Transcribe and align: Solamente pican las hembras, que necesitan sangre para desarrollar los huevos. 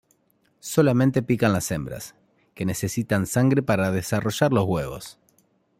Solamente 0.61 1.21
pican 1.21 1.53
las 1.53 1.69
hembras, 1.69 2.15
que 2.55 2.65
necesitan 2.65 3.27
sangre 3.27 3.61
para 3.61 3.91
desarrollar 3.91 4.51
los 4.51 4.65
huevos. 4.65 5.19